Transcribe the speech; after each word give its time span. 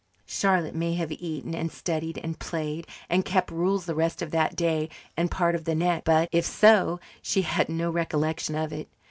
Charlotte 0.25 0.73
may 0.73 0.95
have 0.95 1.11
eaten 1.11 1.53
and 1.53 1.71
studied 1.71 2.17
and 2.23 2.39
played 2.39 2.87
and 3.07 3.23
kept 3.23 3.51
rules 3.51 3.85
the 3.85 3.93
rest 3.93 4.23
of 4.23 4.31
that 4.31 4.55
day 4.55 4.89
and 5.15 5.29
part 5.29 5.53
of 5.53 5.65
the 5.65 5.75
next, 5.75 6.05
but, 6.05 6.27
if 6.31 6.43
so, 6.43 6.99
she 7.21 7.43
has 7.43 7.69
no 7.69 7.91
recollection 7.91 8.55
of 8.55 8.73
it. 8.73 8.87